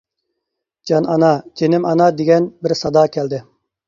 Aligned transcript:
جان 0.91 1.07
ئانا، 1.15 1.29
جېنىم 1.61 1.85
ئانا 1.89 2.07
دېگەن 2.21 2.47
بىر 2.65 2.75
سادا 2.81 3.05
كەلدى. 3.17 3.41